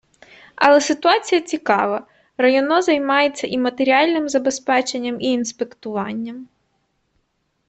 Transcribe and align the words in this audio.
Але 0.55 0.81
ситуація 0.81 1.41
цікава: 1.41 2.07
районо 2.37 2.81
займається 2.81 3.47
і 3.47 3.57
матеріальним 3.57 4.29
забезпеченням, 4.29 5.21
і 5.21 5.25
інспектуванням. 5.31 6.47